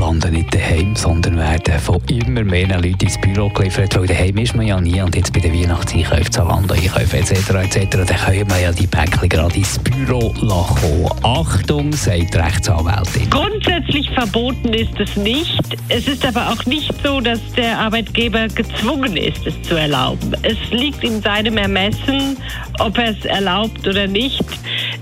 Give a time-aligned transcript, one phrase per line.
[0.00, 4.56] landen nicht daheim, sondern werden von immer mehr Leuten ins Büro geliefert, weil daheim ist
[4.56, 7.50] man ja nie und jetzt bei den Weihnachtseinkäufen, Zalando-Einkäufen etc.
[7.50, 7.86] etc.
[7.90, 11.06] dann können wir ja die Päckchen gerade ins Büro lassen.
[11.22, 13.28] Achtung, sagt Rechtsanwältin.
[13.28, 15.60] Grundsätzlich verboten ist es nicht.
[15.88, 20.34] Es ist aber auch nicht so, dass der Arbeitgeber gezwungen ist, es zu erlauben.
[20.42, 22.38] Es liegt in seinem Ermessen,
[22.78, 24.44] ob er es erlaubt oder nicht.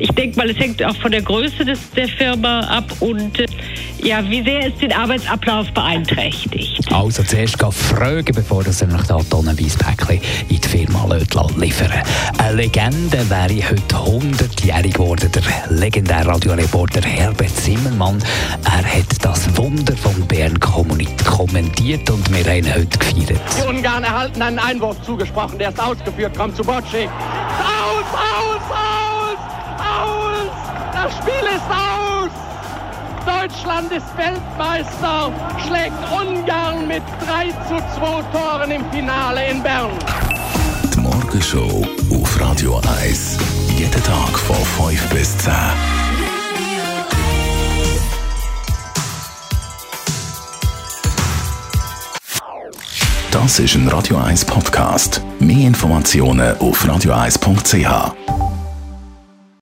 [0.00, 3.46] Ich denke mal, es hängt auch von der Größe des, der Firma ab und äh,
[4.02, 6.92] ja, wie sehr es den Arbeitsablauf beeinträchtigt.
[6.92, 11.06] Also zuerst gehen fragen, bevor er nach da tonnenweise Päckchen in die Firma
[11.56, 11.92] liefern
[12.38, 15.30] Eine Legende wäre heute 100-jährig geworden.
[15.32, 18.18] Der legendäre Radioreporter Herbert Zimmermann.
[18.64, 23.40] Er hat das Wunder von Bern kommentiert und wir haben ihn heute gefeiert.
[23.58, 27.08] Die Ungarn erhalten einen Einwurf zugesprochen, der ist ausgeführt, kommt zu Bocci.
[27.08, 29.38] Aus, aus, aus,
[29.78, 30.50] aus!
[30.92, 31.87] Das Spiel ist aus!
[33.48, 35.32] Deutschland ist Weltmeister,
[35.66, 39.90] schlägt Ungarn mit 3 zu 2 Toren im Finale in Bern.
[40.94, 43.38] Die Morgenshow auf Radio 1.
[43.78, 45.52] Jeden Tag von 5 bis 10.
[53.30, 55.22] Das ist ein Radio 1 Podcast.
[55.38, 58.37] Mehr Informationen auf radio1.ch.